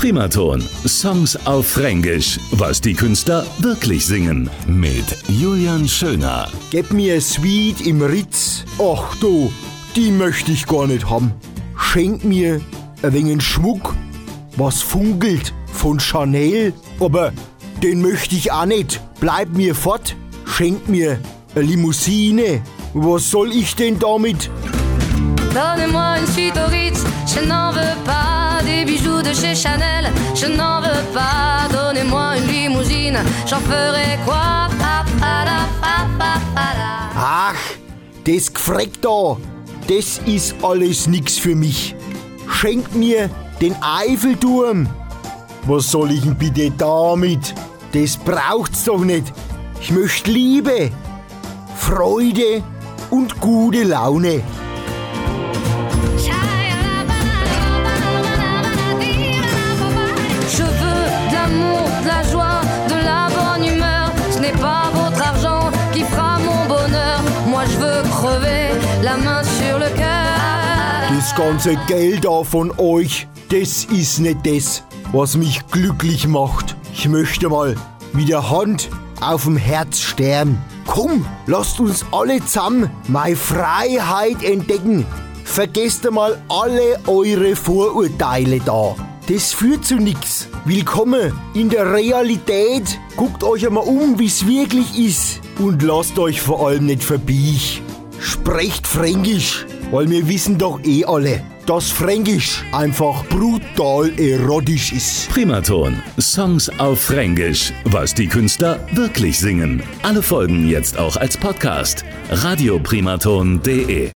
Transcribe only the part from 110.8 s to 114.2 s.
auch als Podcast. radioprimaton.de